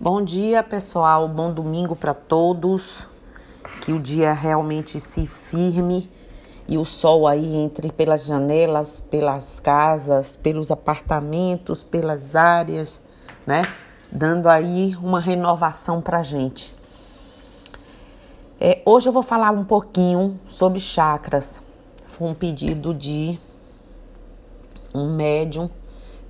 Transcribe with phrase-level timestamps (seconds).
[0.00, 1.26] Bom dia, pessoal.
[1.26, 3.08] Bom domingo para todos.
[3.80, 6.08] Que o dia realmente se firme
[6.68, 13.02] e o sol aí entre pelas janelas, pelas casas, pelos apartamentos, pelas áreas,
[13.44, 13.62] né?
[14.08, 16.72] Dando aí uma renovação para gente.
[18.60, 21.60] É, hoje eu vou falar um pouquinho sobre chakras.
[22.06, 23.36] Foi um pedido de
[24.94, 25.68] um médium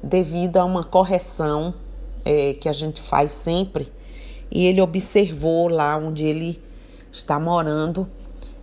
[0.02, 1.74] devido a uma correção
[2.24, 3.92] é, que a gente faz sempre,
[4.50, 6.60] e ele observou lá onde ele
[7.10, 8.08] está morando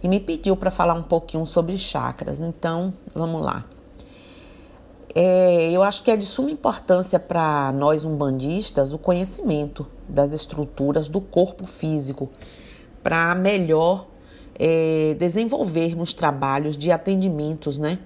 [0.01, 2.39] e me pediu para falar um pouquinho sobre chakras.
[2.39, 3.65] Então, vamos lá.
[5.13, 11.07] É, eu acho que é de suma importância para nós umbandistas o conhecimento das estruturas
[11.07, 12.29] do corpo físico
[13.01, 14.07] para melhor
[14.59, 17.99] é, desenvolvermos trabalhos de atendimentos, né?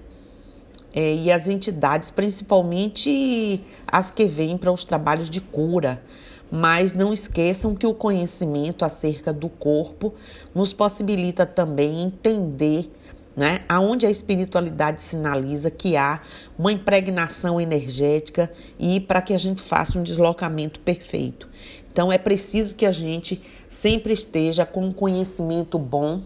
[0.94, 6.02] É, e as entidades, principalmente as que vêm para os trabalhos de cura.
[6.50, 10.14] Mas não esqueçam que o conhecimento acerca do corpo
[10.54, 12.90] nos possibilita também entender
[13.36, 16.20] né, aonde a espiritualidade sinaliza que há
[16.58, 21.48] uma impregnação energética e para que a gente faça um deslocamento perfeito.
[21.92, 26.22] Então é preciso que a gente sempre esteja com um conhecimento bom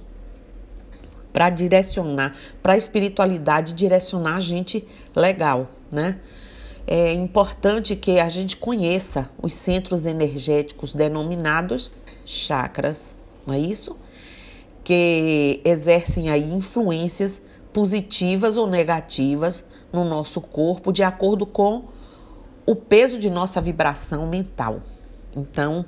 [1.35, 6.21] para direcionar, para a espiritualidade direcionar a gente legal, né?
[6.87, 11.91] É importante que a gente conheça os centros energéticos denominados
[12.25, 13.99] chakras, não é isso?
[14.85, 21.87] Que exercem aí influências positivas ou negativas no nosso corpo de acordo com
[22.65, 24.83] o peso de nossa vibração mental.
[25.35, 25.85] Então,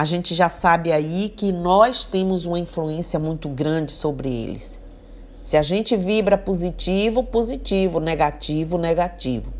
[0.00, 4.80] a gente já sabe aí que nós temos uma influência muito grande sobre eles.
[5.42, 9.52] Se a gente vibra positivo, positivo, negativo, negativo.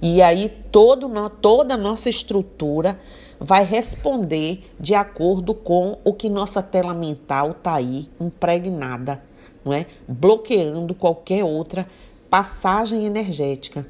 [0.00, 1.10] E aí todo,
[1.42, 3.00] toda a nossa estrutura
[3.40, 9.20] vai responder de acordo com o que nossa tela mental está aí impregnada,
[9.64, 9.86] não é?
[10.06, 11.84] Bloqueando qualquer outra
[12.30, 13.84] passagem energética.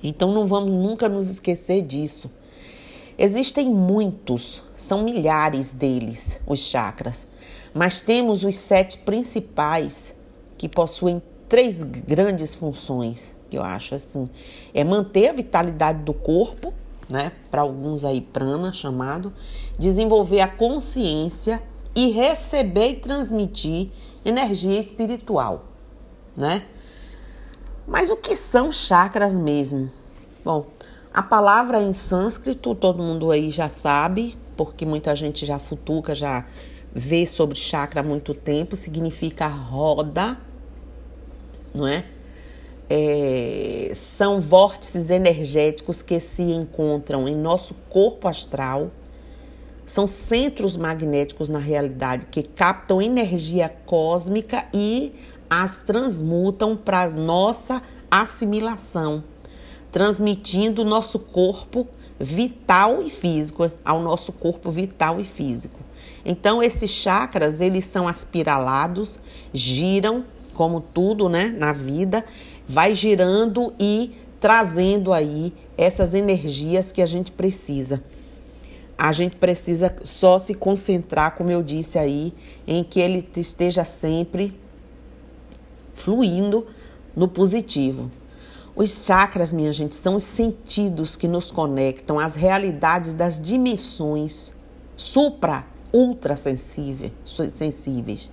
[0.00, 2.30] Então não vamos nunca nos esquecer disso.
[3.18, 7.26] Existem muitos, são milhares deles, os chakras,
[7.72, 10.14] mas temos os sete principais
[10.58, 14.28] que possuem três grandes funções, eu acho assim,
[14.74, 16.74] é manter a vitalidade do corpo,
[17.08, 19.32] né, para alguns aí prana chamado,
[19.78, 21.62] desenvolver a consciência
[21.94, 23.88] e receber e transmitir
[24.24, 25.66] energia espiritual,
[26.36, 26.64] né?
[27.86, 29.90] Mas o que são chakras mesmo?
[30.44, 30.66] Bom,
[31.16, 36.44] a palavra em sânscrito todo mundo aí já sabe, porque muita gente já futuca, já
[36.94, 40.36] vê sobre chakra há muito tempo, significa roda,
[41.74, 42.04] não é?
[42.90, 43.92] é?
[43.94, 48.90] São vórtices energéticos que se encontram em nosso corpo astral,
[49.86, 55.14] são centros magnéticos na realidade que captam energia cósmica e
[55.48, 59.24] as transmutam para nossa assimilação
[59.90, 61.86] transmitindo o nosso corpo
[62.18, 65.80] vital e físico ao nosso corpo vital e físico.
[66.24, 69.20] Então esses chakras, eles são aspiralados,
[69.52, 70.24] giram
[70.54, 72.24] como tudo, né, na vida,
[72.66, 78.02] vai girando e trazendo aí essas energias que a gente precisa.
[78.98, 82.32] A gente precisa só se concentrar, como eu disse aí,
[82.66, 84.58] em que ele esteja sempre
[85.94, 86.66] fluindo
[87.14, 88.10] no positivo.
[88.76, 94.52] Os chakras, minha gente, são os sentidos que nos conectam às realidades das dimensões
[94.94, 98.30] supra, ultra sensíveis.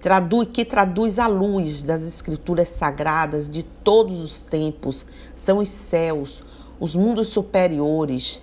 [0.00, 5.04] Traduz, que traduz a luz das escrituras sagradas de todos os tempos,
[5.34, 6.44] são os céus,
[6.78, 8.40] os mundos superiores,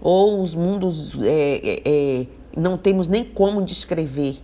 [0.00, 2.26] ou os mundos é, é, é,
[2.56, 4.42] não temos nem como descrever.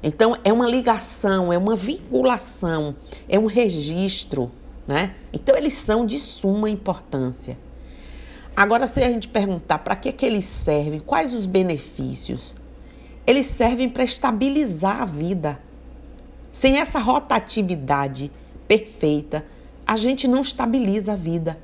[0.00, 2.94] Então é uma ligação, é uma vinculação,
[3.28, 4.52] é um registro
[4.90, 5.14] né?
[5.32, 7.56] Então eles são de suma importância.
[8.56, 12.56] Agora, se a gente perguntar para que, que eles servem, quais os benefícios?
[13.24, 15.60] Eles servem para estabilizar a vida.
[16.50, 18.32] Sem essa rotatividade
[18.66, 19.46] perfeita,
[19.86, 21.56] a gente não estabiliza a vida,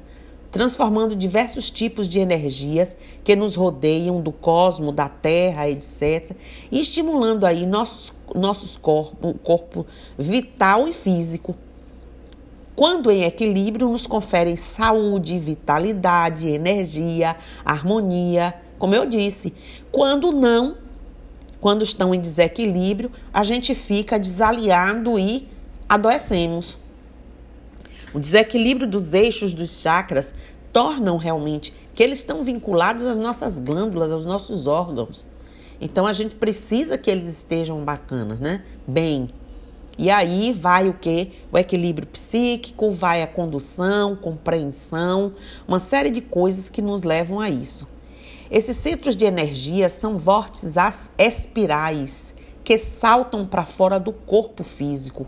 [0.53, 6.31] transformando diversos tipos de energias que nos rodeiam do cosmo, da terra, etc.,
[6.71, 9.85] e estimulando aí nossos, nossos corpo, corpo
[10.17, 11.57] vital e físico
[12.77, 17.35] quando em equilíbrio, nos conferem saúde, vitalidade, energia,
[17.65, 18.55] harmonia.
[18.79, 19.55] Como eu disse,
[19.91, 20.77] quando não,
[21.59, 25.49] quando estão em desequilíbrio, a gente fica desaliado e
[25.89, 26.77] adoecemos.
[28.13, 30.35] O desequilíbrio dos eixos dos chakras
[30.71, 35.27] tornam realmente que eles estão vinculados às nossas glândulas, aos nossos órgãos.
[35.81, 38.63] Então a gente precisa que eles estejam bacanas, né?
[38.87, 39.31] Bem.
[39.99, 41.33] E aí vai o que?
[41.51, 45.33] O equilíbrio psíquico, vai a condução, compreensão,
[45.67, 47.87] uma série de coisas que nos levam a isso.
[48.51, 50.77] Esses centros de energia são vórtices
[51.19, 55.27] espirais que saltam para fora do corpo físico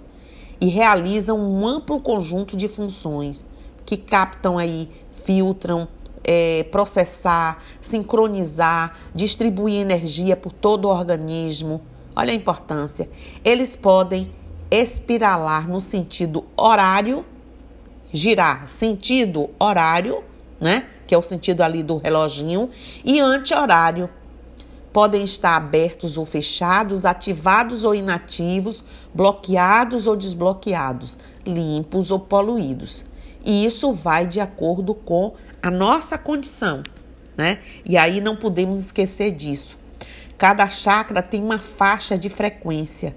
[0.61, 3.47] e realizam um amplo conjunto de funções
[3.87, 4.91] que captam aí,
[5.25, 5.89] filtram,
[6.23, 11.81] é, processar, sincronizar, distribuir energia por todo o organismo.
[12.15, 13.09] Olha a importância.
[13.45, 14.31] Eles podem
[14.71, 17.25] espiralar no sentido horário,
[18.13, 20.23] girar sentido horário,
[20.61, 20.87] né?
[21.07, 22.71] Que é o sentido ali do reloginho,
[23.05, 24.11] e anti-horário.
[24.93, 28.83] Podem estar abertos ou fechados, ativados ou inativos,
[29.15, 33.05] bloqueados ou desbloqueados, limpos ou poluídos.
[33.45, 36.83] E isso vai de acordo com a nossa condição,
[37.37, 37.59] né?
[37.85, 39.79] E aí não podemos esquecer disso.
[40.37, 43.15] Cada chakra tem uma faixa de frequência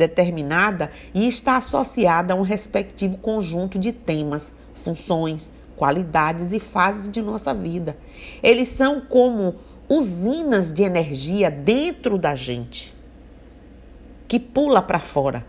[0.00, 7.20] determinada e está associada a um respectivo conjunto de temas, funções, qualidades e fases de
[7.20, 7.96] nossa vida.
[8.42, 9.56] Eles são como
[9.88, 12.94] usinas de energia dentro da gente,
[14.26, 15.44] que pula para fora,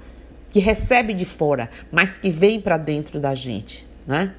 [0.49, 4.35] que recebe de fora, mas que vem para dentro da gente, né?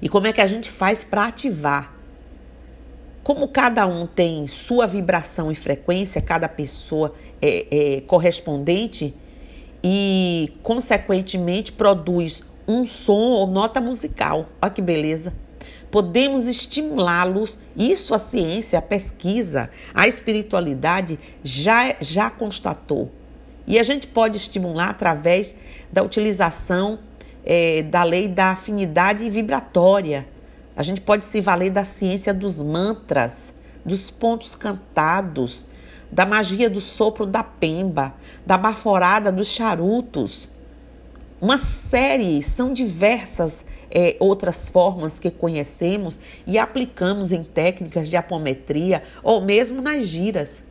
[0.00, 1.94] E como é que a gente faz para ativar?
[3.22, 9.14] Como cada um tem sua vibração e frequência, cada pessoa é, é correspondente
[9.82, 14.46] e, consequentemente, produz um som ou nota musical.
[14.60, 15.32] Olha que beleza!
[15.90, 23.10] Podemos estimulá-los, isso a ciência, a pesquisa, a espiritualidade já, já constatou.
[23.66, 25.54] E a gente pode estimular através
[25.92, 26.98] da utilização
[27.44, 30.26] é, da lei da afinidade vibratória.
[30.76, 33.54] A gente pode se valer da ciência dos mantras,
[33.84, 35.66] dos pontos cantados,
[36.10, 38.14] da magia do sopro da pemba,
[38.46, 40.48] da baforada dos charutos.
[41.40, 49.02] Uma série, são diversas é, outras formas que conhecemos e aplicamos em técnicas de apometria
[49.22, 50.62] ou mesmo nas giras.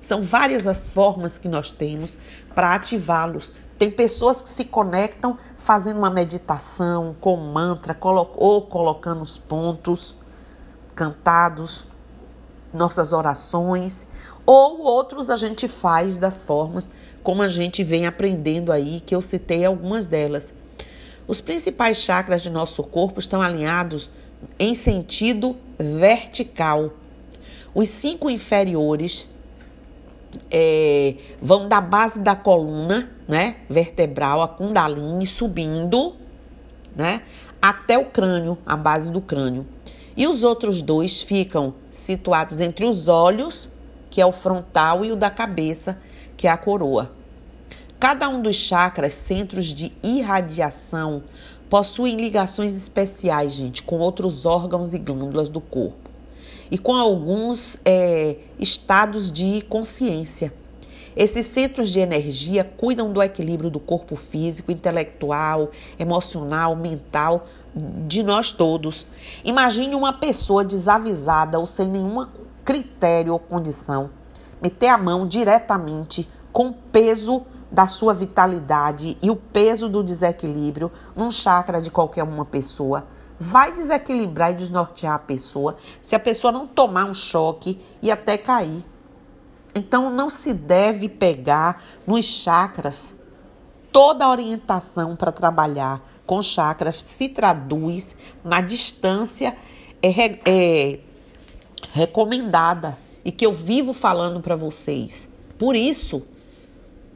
[0.00, 2.18] São várias as formas que nós temos
[2.54, 7.96] para ativá-los, tem pessoas que se conectam fazendo uma meditação com mantra
[8.36, 10.16] ou colocando os pontos
[10.94, 11.86] cantados,
[12.72, 14.06] nossas orações,
[14.46, 16.90] ou outros a gente faz das formas
[17.22, 20.54] como a gente vem aprendendo aí, que eu citei algumas delas.
[21.26, 24.08] Os principais chakras de nosso corpo estão alinhados
[24.60, 26.92] em sentido vertical.
[27.74, 29.28] Os cinco inferiores
[30.50, 36.14] é, vão da base da coluna, né, vertebral, a kundalini, subindo,
[36.94, 37.22] né,
[37.60, 39.66] até o crânio, a base do crânio.
[40.16, 43.68] E os outros dois ficam situados entre os olhos,
[44.08, 46.00] que é o frontal, e o da cabeça,
[46.36, 47.12] que é a coroa.
[47.98, 51.22] Cada um dos chakras, centros de irradiação,
[51.68, 56.05] possuem ligações especiais, gente, com outros órgãos e glândulas do corpo
[56.70, 60.52] e com alguns é, estados de consciência.
[61.16, 67.46] Esses centros de energia cuidam do equilíbrio do corpo físico, intelectual, emocional, mental
[68.06, 69.06] de nós todos.
[69.42, 72.26] Imagine uma pessoa desavisada ou sem nenhum
[72.64, 74.10] critério ou condição
[74.60, 80.90] meter a mão diretamente com o peso da sua vitalidade e o peso do desequilíbrio
[81.14, 83.04] num chakra de qualquer uma pessoa
[83.38, 88.36] vai desequilibrar e desnortear a pessoa se a pessoa não tomar um choque e até
[88.38, 88.84] cair.
[89.74, 93.16] Então não se deve pegar nos chakras.
[93.92, 99.56] Toda a orientação para trabalhar com chakras se traduz na distância
[100.02, 101.00] é, é
[101.92, 105.28] recomendada e que eu vivo falando para vocês.
[105.58, 106.22] Por isso,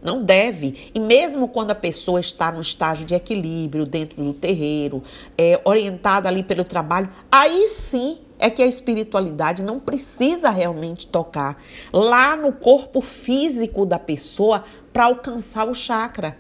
[0.02, 0.90] não deve.
[0.95, 5.02] E mesmo quando a pessoa está no estágio de equilíbrio dentro do terreiro,
[5.37, 11.62] é, orientada ali pelo trabalho, aí sim é que a espiritualidade não precisa realmente tocar
[11.92, 16.38] lá no corpo físico da pessoa para alcançar o chakra.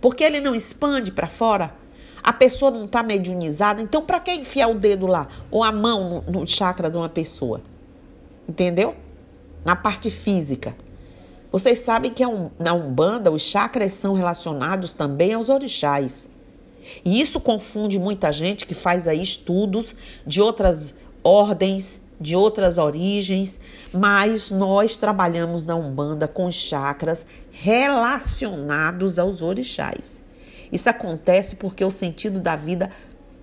[0.00, 1.74] Porque ele não expande para fora.
[2.22, 6.22] A pessoa não está mediunizada, então para que enfiar o dedo lá ou a mão
[6.26, 7.62] no, no chakra de uma pessoa?
[8.48, 8.94] Entendeu?
[9.64, 10.74] Na parte física.
[11.52, 12.22] Vocês sabem que
[12.58, 16.30] na Umbanda os chakras são relacionados também aos orixás.
[17.04, 19.94] E isso confunde muita gente que faz aí estudos
[20.26, 23.58] de outras ordens, de outras origens,
[23.92, 30.22] mas nós trabalhamos na Umbanda com chakras relacionados aos orixás.
[30.70, 32.90] Isso acontece porque o sentido da vida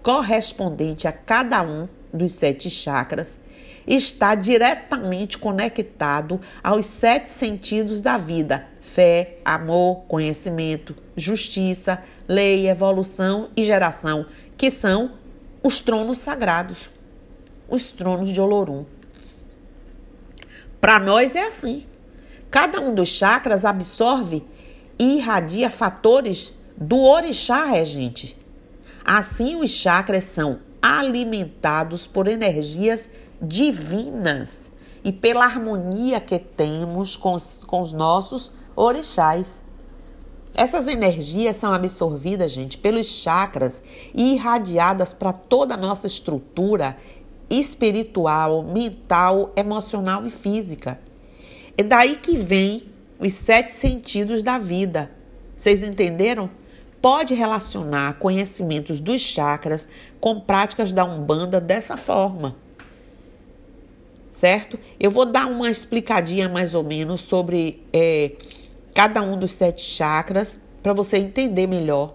[0.02, 3.38] correspondente a cada um dos sete chakras
[3.88, 13.64] está diretamente conectado aos sete sentidos da vida: fé, amor, conhecimento, justiça, lei, evolução e
[13.64, 14.26] geração,
[14.58, 15.14] que são
[15.64, 16.90] os tronos sagrados,
[17.70, 18.86] os tronos de Olorum.
[20.82, 21.86] Para nós é assim.
[22.50, 24.44] Cada um dos chakras absorve
[24.98, 28.38] e irradia fatores do orixá regente.
[29.04, 33.10] Assim, os chakras são alimentados por energias
[33.42, 39.62] divinas e pela harmonia que temos com os, com os nossos orixás.
[40.54, 46.98] Essas energias são absorvidas, gente, pelos chakras e irradiadas para toda a nossa estrutura
[47.50, 51.00] espiritual, mental, emocional e física.
[51.78, 52.84] É daí que vem
[53.20, 55.12] os sete sentidos da vida.
[55.56, 56.50] Vocês entenderam?
[57.02, 59.88] Pode relacionar conhecimentos dos chakras
[60.20, 62.56] com práticas da Umbanda dessa forma.
[64.38, 64.78] Certo?
[65.00, 68.34] Eu vou dar uma explicadinha mais ou menos sobre é,
[68.94, 72.14] cada um dos sete chakras para você entender melhor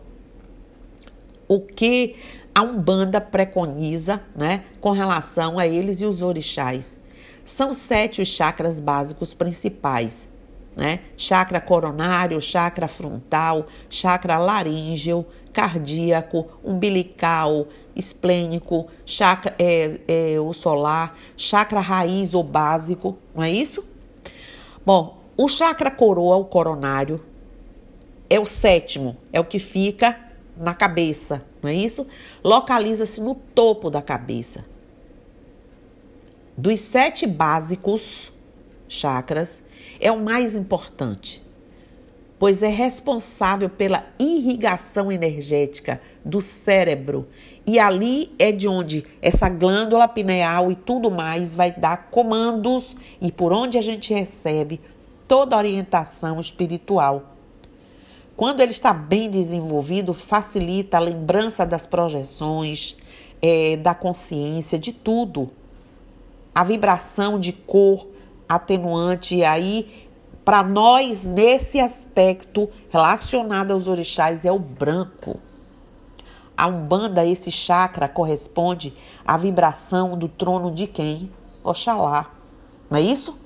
[1.49, 2.14] o que
[2.55, 7.00] a Umbanda preconiza né, com relação a eles e os orixás.
[7.43, 10.29] São sete os chakras básicos principais,
[10.76, 11.00] né?
[11.17, 21.80] Chakra coronário, chakra frontal, chakra laríngeo, cardíaco, umbilical, esplênico, chakra é, é, o solar, chakra
[21.80, 23.84] raiz ou básico, não é isso?
[24.84, 27.20] Bom, o chakra coroa, o coronário,
[28.28, 30.18] é o sétimo, é o que fica
[30.56, 32.06] na cabeça, não é isso?
[32.42, 34.64] Localiza-se no topo da cabeça.
[36.56, 38.32] Dos sete básicos
[38.92, 39.64] chakras,
[39.99, 41.41] é o mais importante,
[42.42, 47.28] pois é responsável pela irrigação energética do cérebro
[47.64, 53.30] e ali é de onde essa glândula pineal e tudo mais vai dar comandos e
[53.30, 54.80] por onde a gente recebe
[55.28, 57.37] toda a orientação espiritual.
[58.37, 62.96] Quando ele está bem desenvolvido, facilita a lembrança das projeções,
[63.40, 65.49] é, da consciência, de tudo.
[66.52, 68.08] A vibração de cor
[68.49, 70.11] atenuante, e aí,
[70.44, 75.38] para nós, nesse aspecto relacionado aos orixás, é o branco.
[76.56, 78.94] A Umbanda, esse chakra, corresponde
[79.25, 81.30] à vibração do trono de quem?
[81.62, 82.30] Oxalá.
[82.90, 83.37] Não é isso?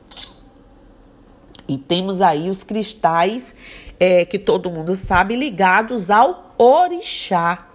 [1.68, 3.54] E temos aí os cristais
[3.98, 7.66] é, que todo mundo sabe ligados ao orixá,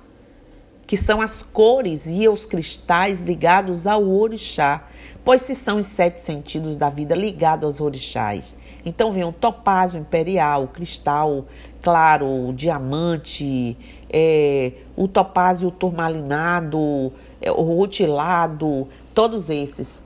[0.87, 4.87] que são as cores e os cristais ligados ao orixá,
[5.23, 8.57] pois se são os sete sentidos da vida ligados aos orixás.
[8.85, 11.45] Então vem o topázio imperial, o cristal
[11.81, 13.77] claro, o diamante,
[14.09, 17.11] é, o topázio turmalinado,
[17.41, 20.03] é, o rutilado, todos esses.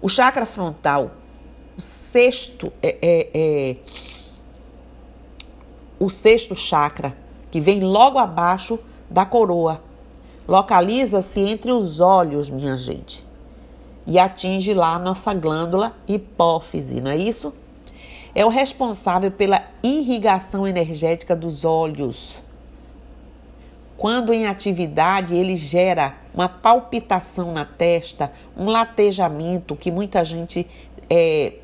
[0.00, 1.10] O chakra frontal
[1.76, 3.76] o sexto é, é, é
[5.98, 7.16] o sexto chakra,
[7.50, 8.78] que vem logo abaixo
[9.08, 9.80] da coroa.
[10.46, 13.24] Localiza-se entre os olhos, minha gente,
[14.06, 17.52] e atinge lá a nossa glândula hipófise, não é isso?
[18.34, 22.42] É o responsável pela irrigação energética dos olhos.
[23.96, 30.66] Quando em atividade, ele gera uma palpitação na testa, um latejamento que muita gente
[31.08, 31.54] é,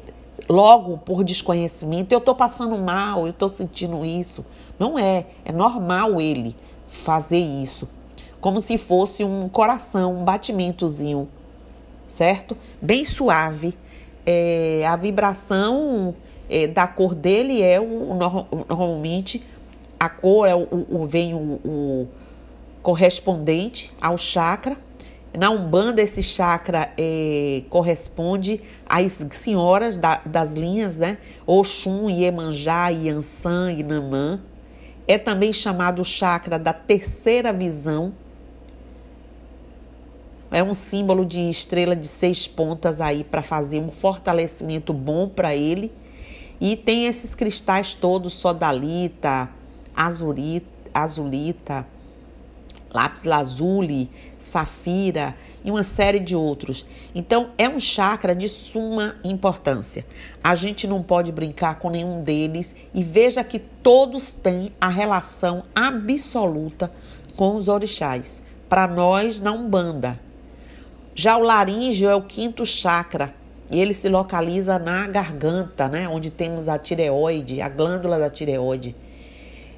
[0.49, 4.45] logo por desconhecimento, eu estou passando mal, eu estou sentindo isso.
[4.79, 6.57] Não é, é normal ele
[6.87, 7.89] fazer isso,
[8.41, 11.29] como se fosse um coração, um batimentozinho,
[12.11, 12.55] certo?
[12.83, 13.75] Bem suave.
[14.27, 16.15] É, a vibração
[16.51, 18.15] é, da cor dele é o,
[18.69, 19.43] normalmente
[19.99, 22.09] a cor é o, o vem o, o
[22.83, 24.77] correspondente ao chakra
[25.37, 31.19] na Umbanda, esse chakra é, corresponde às senhoras da, das linhas, né?
[31.47, 34.41] Oxum, Iemanjá, Yansan e Nanã.
[35.07, 38.13] É também chamado chakra da terceira visão.
[40.51, 45.55] É um símbolo de estrela de seis pontas aí para fazer um fortalecimento bom para
[45.55, 45.93] ele.
[46.61, 49.49] E tem esses cristais todos, sodalita,
[49.95, 51.87] azurita, azulita
[52.93, 56.85] lápis lazuli, safira e uma série de outros.
[57.15, 60.05] Então, é um chakra de suma importância.
[60.43, 65.65] A gente não pode brincar com nenhum deles e veja que todos têm a relação
[65.75, 66.93] absoluta
[67.37, 68.43] com os orixás.
[68.69, 70.30] Para nós, na Umbanda.
[71.15, 73.35] Já o laríngeo é o quinto chakra
[73.71, 78.97] e ele se localiza na garganta, né, onde temos a tireoide, a glândula da tireoide.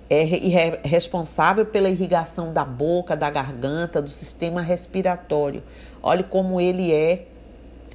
[0.08, 5.62] é responsável pela irrigação da boca, da garganta, do sistema respiratório.
[6.02, 7.26] Olhe como ele é,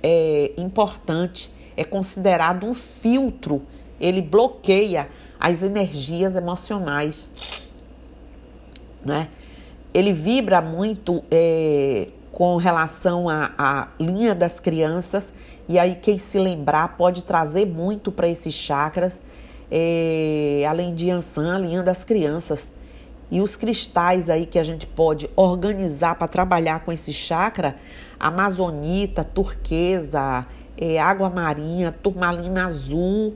[0.01, 3.61] é importante, é considerado um filtro,
[3.99, 5.07] ele bloqueia
[5.39, 7.29] as energias emocionais.
[9.05, 9.29] Né?
[9.93, 15.33] Ele vibra muito é, com relação à linha das crianças,
[15.67, 19.19] e aí quem se lembrar pode trazer muito para esses chakras
[19.71, 22.71] é, além de Yansan, a linha das crianças.
[23.31, 27.75] E os cristais aí que a gente pode organizar para trabalhar com esse chakra,
[28.19, 30.45] amazonita, turquesa,
[30.77, 33.33] é, água marinha, turmalina azul,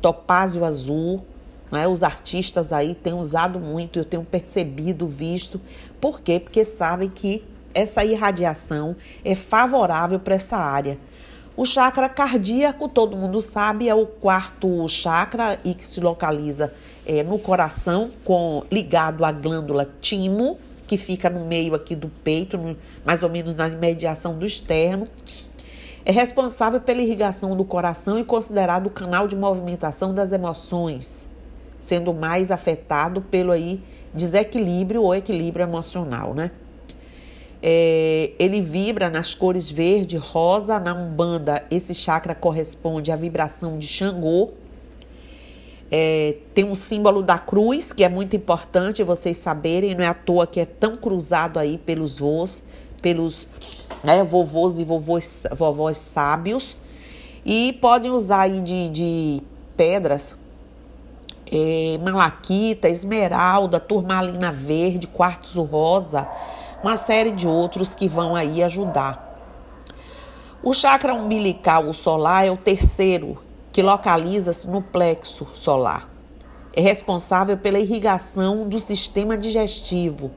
[0.00, 1.20] topázio azul.
[1.68, 1.88] Né?
[1.88, 5.60] Os artistas aí têm usado muito, eu tenho percebido, visto.
[6.00, 6.38] Por quê?
[6.38, 7.42] Porque sabem que
[7.76, 10.98] essa irradiação é favorável para essa área.
[11.54, 16.72] O chakra cardíaco, todo mundo sabe, é o quarto chakra e que se localiza
[17.06, 22.56] é, no coração, com ligado à glândula timo, que fica no meio aqui do peito,
[22.56, 25.06] no, mais ou menos na imediação do externo.
[26.04, 31.28] É responsável pela irrigação do coração e considerado o canal de movimentação das emoções,
[31.78, 33.82] sendo mais afetado pelo aí
[34.14, 36.50] desequilíbrio ou equilíbrio emocional, né?
[37.62, 40.78] É, ele vibra nas cores verde, rosa.
[40.78, 44.50] Na Umbanda, esse chakra corresponde à vibração de Xangô.
[45.90, 50.14] É, tem um símbolo da cruz, que é muito importante vocês saberem, não é à
[50.14, 52.64] toa que é tão cruzado aí pelos vôs,
[53.00, 53.46] pelos
[54.02, 56.76] né, vovôs e vovôs, vovós sábios.
[57.44, 59.42] E podem usar aí de, de
[59.76, 60.36] pedras,
[61.52, 66.26] é, malaquita, esmeralda, turmalina verde, quartzo rosa,
[66.86, 69.36] uma série de outros que vão aí ajudar.
[70.62, 73.38] O chakra umbilical, solar, é o terceiro,
[73.72, 76.08] que localiza-se no plexo solar.
[76.72, 80.30] É responsável pela irrigação do sistema digestivo.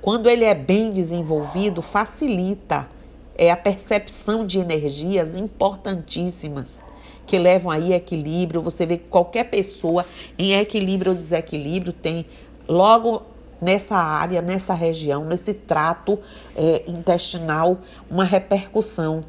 [0.00, 2.88] Quando ele é bem desenvolvido, facilita
[3.36, 6.80] é a percepção de energias importantíssimas
[7.26, 8.62] que levam aí equilíbrio.
[8.62, 10.06] Você vê que qualquer pessoa
[10.38, 12.24] em equilíbrio ou desequilíbrio tem
[12.68, 13.22] logo
[13.60, 16.18] nessa área, nessa região, nesse trato
[16.56, 17.78] é, intestinal,
[18.10, 19.20] uma repercussão.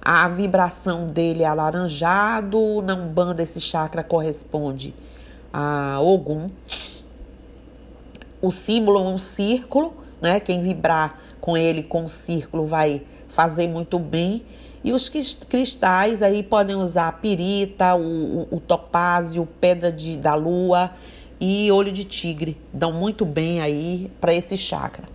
[0.00, 4.94] A vibração dele é alaranjado, na Umbanda esse chakra corresponde
[5.52, 6.50] a Ogum.
[8.42, 10.40] O símbolo é um círculo, né?
[10.40, 14.44] Quem vibrar com ele com o círculo vai fazer muito bem.
[14.82, 20.34] E os cristais aí podem usar a pirita, o, o, o topázio, pedra de, da
[20.34, 20.90] lua
[21.40, 22.56] e olho de tigre.
[22.72, 25.08] Dão muito bem aí para esse chakra.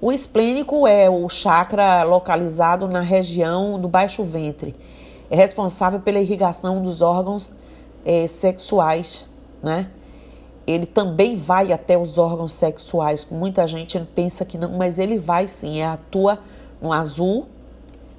[0.00, 4.74] O esplênico é o chakra localizado na região do baixo ventre.
[5.30, 7.52] É responsável pela irrigação dos órgãos
[8.04, 9.28] é, sexuais,
[9.62, 9.88] né?
[10.66, 13.26] Ele também vai até os órgãos sexuais.
[13.30, 15.80] Muita gente pensa que não, mas ele vai sim.
[15.80, 16.38] É, atua
[16.80, 17.46] no azul,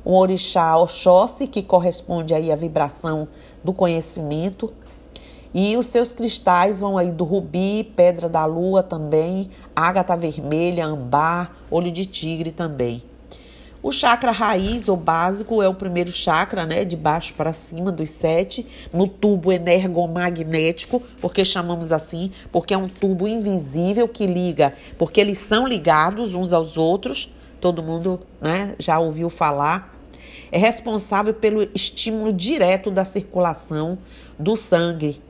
[0.05, 3.27] um orixá Oxóssi, que corresponde aí à vibração
[3.63, 4.73] do conhecimento
[5.57, 11.55] e os seus cristais vão aí do rubi, pedra da lua também, ágata vermelha, ambar,
[11.71, 13.01] olho de tigre também.
[13.81, 18.09] O chakra raiz ou básico é o primeiro chakra, né, de baixo para cima dos
[18.09, 25.21] sete, no tubo energomagnético, porque chamamos assim, porque é um tubo invisível que liga, porque
[25.21, 27.33] eles são ligados uns aos outros.
[27.61, 29.95] Todo mundo, né, já ouviu falar.
[30.51, 33.97] É responsável pelo estímulo direto da circulação
[34.37, 35.23] do sangue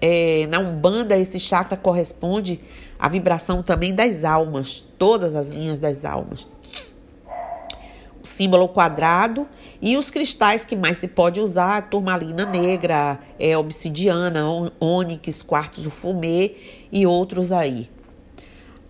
[0.00, 2.60] é, na Umbanda, esse chakra corresponde
[2.98, 6.46] à vibração também das almas, todas as linhas das almas.
[8.22, 9.46] O símbolo quadrado
[9.80, 14.44] e os cristais que mais se pode usar, turmalina negra, é, obsidiana,
[14.80, 16.54] ônix, quartzo fumê
[16.90, 17.88] e outros aí.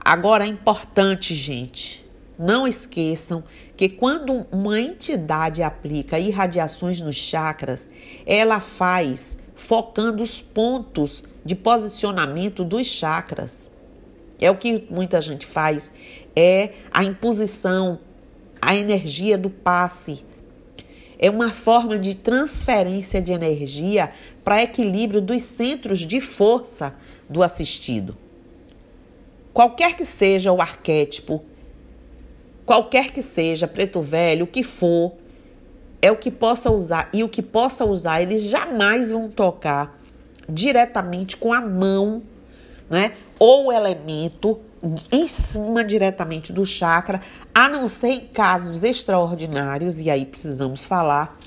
[0.01, 3.45] Agora é importante, gente, não esqueçam
[3.77, 7.89] que quando uma entidade aplica irradiações nos chakras,
[8.25, 13.73] ela faz focando os pontos de posicionamento dos chakras.
[14.41, 15.93] É o que muita gente faz,
[16.35, 17.99] é a imposição,
[18.63, 20.25] a energia do passe.
[21.19, 24.13] É uma forma de transferência de energia
[24.45, 26.95] para equilíbrio dos centros de força
[27.29, 28.17] do assistido.
[29.53, 31.45] Qualquer que seja o arquétipo,
[32.65, 35.15] qualquer que seja preto velho, o que for,
[36.01, 39.99] é o que possa usar e o que possa usar, eles jamais vão tocar
[40.49, 42.23] diretamente com a mão,
[42.89, 43.13] né?
[43.39, 44.61] Ou elemento
[45.11, 47.21] em cima diretamente do chakra,
[47.55, 51.39] a não ser em casos extraordinários, e aí precisamos falar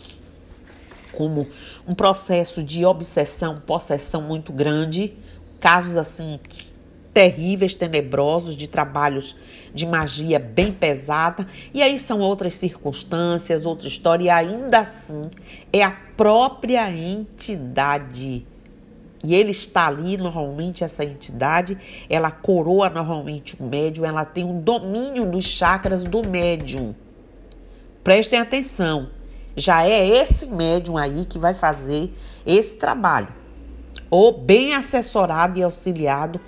[1.13, 1.47] como
[1.87, 5.13] um processo de obsessão, possessão muito grande,
[5.59, 6.39] casos assim
[7.13, 9.35] terríveis, tenebrosos, de trabalhos
[9.73, 15.29] de magia bem pesada, e aí são outras circunstâncias, outra história, e ainda assim
[15.71, 18.45] é a própria entidade.
[19.23, 21.77] E ele está ali, normalmente, essa entidade,
[22.09, 26.95] ela coroa normalmente o médium, ela tem um domínio dos chakras do médium.
[28.03, 29.09] Prestem atenção,
[29.55, 32.11] já é esse médium aí que vai fazer
[32.45, 33.27] esse trabalho,
[34.09, 36.41] ou bem assessorado e auxiliado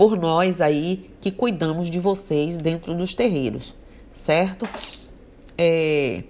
[0.00, 3.74] por nós aí que cuidamos de vocês dentro dos terreiros,
[4.14, 4.66] certo?
[5.58, 6.24] É...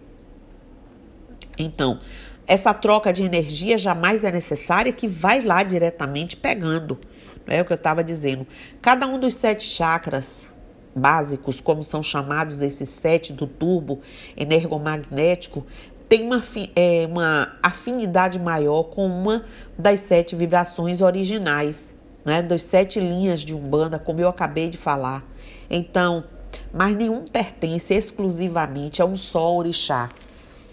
[1.56, 2.00] Então,
[2.48, 6.98] essa troca de energia jamais é necessária, que vai lá diretamente pegando.
[7.46, 8.44] Não é o que eu estava dizendo.
[8.82, 10.52] Cada um dos sete chakras
[10.92, 14.00] básicos, como são chamados esses sete do turbo
[14.36, 15.64] energomagnético,
[16.08, 16.42] tem uma,
[16.74, 19.44] é, uma afinidade maior com uma
[19.78, 25.24] das sete vibrações originais né, das sete linhas de Umbanda, como eu acabei de falar.
[25.68, 26.24] Então,
[26.72, 30.10] mas nenhum pertence exclusivamente a um só orixá.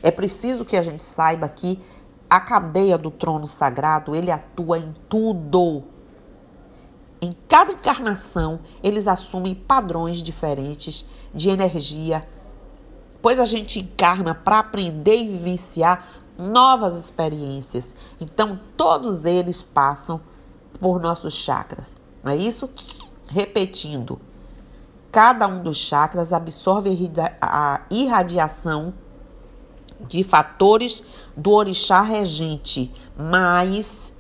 [0.02, 1.82] É preciso que a gente saiba que
[2.30, 5.84] a cadeia do trono sagrado, ele atua em tudo.
[7.22, 12.28] Em cada encarnação, eles assumem padrões diferentes de energia,
[13.22, 17.96] pois a gente encarna para aprender e vivenciar novas experiências.
[18.20, 20.22] Então, todos eles passam
[20.80, 21.96] por nossos chakras.
[22.24, 22.70] Não é isso?
[23.30, 24.20] Repetindo,
[25.12, 27.12] cada um dos chakras absorve
[27.42, 28.94] a irradiação
[30.08, 31.04] de fatores
[31.36, 34.16] do orixá regente, mas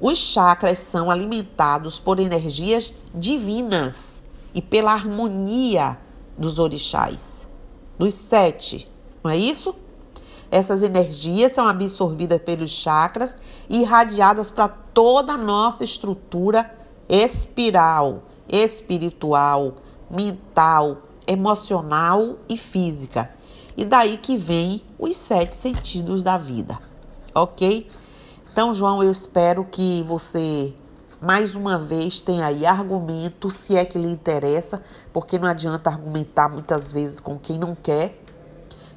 [0.00, 4.22] os chakras são alimentados por energias divinas
[4.52, 5.98] e pela harmonia
[6.36, 7.48] dos orixás,
[7.98, 8.90] dos sete,
[9.22, 9.74] não é isso?
[10.52, 13.38] Essas energias são absorvidas pelos chakras
[13.70, 16.70] e irradiadas para toda a nossa estrutura
[17.08, 19.76] espiral, espiritual,
[20.10, 23.30] mental, emocional e física.
[23.74, 26.78] E daí que vem os sete sentidos da vida,
[27.34, 27.90] ok?
[28.52, 30.74] Então, João, eu espero que você
[31.18, 34.82] mais uma vez tenha aí argumento, se é que lhe interessa,
[35.14, 38.21] porque não adianta argumentar muitas vezes com quem não quer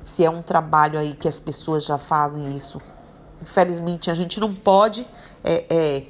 [0.06, 2.80] se é um trabalho aí que as pessoas já fazem isso.
[3.42, 5.06] Infelizmente, a gente não pode
[5.44, 6.04] é, é,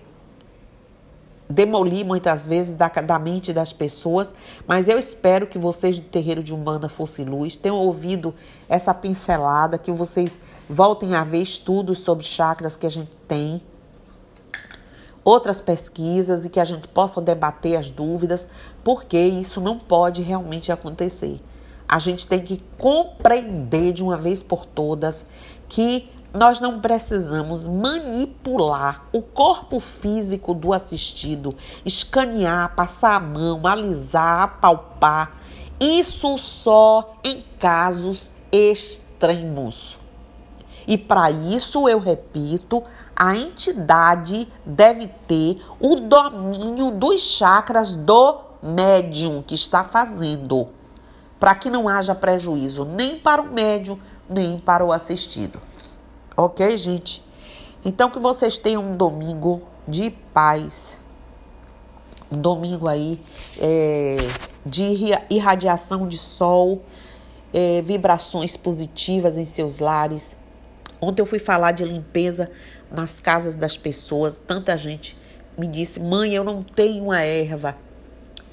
[1.50, 4.36] demolir muitas vezes da, da mente das pessoas,
[4.68, 8.36] mas eu espero que vocês do terreiro de Umbanda Fosse Luz tenham ouvido
[8.68, 10.38] essa pincelada, que vocês
[10.70, 13.62] voltem a ver estudos sobre chakras que a gente tem,
[15.24, 18.46] outras pesquisas e que a gente possa debater as dúvidas,
[18.84, 21.40] porque isso não pode realmente acontecer.
[21.88, 25.26] A gente tem que compreender de uma vez por todas
[25.70, 34.44] que nós não precisamos manipular o corpo físico do assistido, escanear, passar a mão, alisar,
[34.44, 35.38] apalpar.
[35.80, 39.98] Isso só em casos extremos.
[40.88, 42.84] E para isso, eu repito,
[43.16, 50.68] a entidade deve ter o domínio dos chakras do médium que está fazendo
[51.40, 55.60] para que não haja prejuízo nem para o médium, nem para o assistido.
[56.36, 57.24] Ok, gente?
[57.84, 61.00] Então que vocês tenham um domingo de paz.
[62.32, 63.22] Um domingo aí
[63.60, 64.18] é,
[64.66, 64.84] de
[65.30, 66.84] irradiação de sol,
[67.54, 70.36] é, vibrações positivas em seus lares.
[71.00, 72.50] Ontem eu fui falar de limpeza
[72.92, 74.40] nas casas das pessoas.
[74.40, 75.16] Tanta gente
[75.58, 77.76] me disse: mãe, eu não tenho a erva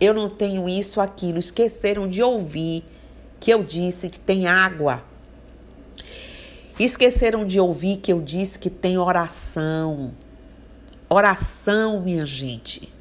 [0.00, 1.38] eu não tenho isso, aquilo.
[1.38, 2.85] Esqueceram de ouvir
[3.38, 5.02] que eu disse que tem água.
[6.78, 10.12] Esqueceram de ouvir que eu disse que tem oração.
[11.09, 12.92] Oração, minha gente.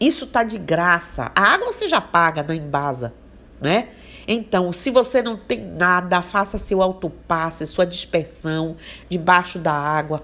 [0.00, 1.32] Isso tá de graça.
[1.34, 3.12] A água você já paga na embasa,
[3.60, 3.88] né?
[4.26, 8.76] Então, se você não tem nada, faça seu autopasse, sua dispersão
[9.08, 10.22] debaixo da água.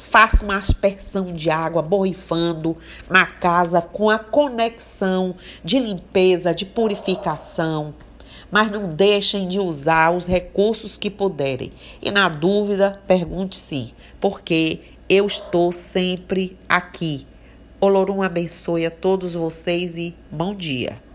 [0.00, 2.74] Faça uma aspersão de água borrifando
[3.08, 7.94] na casa com a conexão de limpeza, de purificação.
[8.50, 11.70] Mas não deixem de usar os recursos que puderem.
[12.00, 17.26] E na dúvida, pergunte-se, porque eu estou sempre aqui.
[17.78, 21.09] Olorum abençoe a todos vocês e bom dia.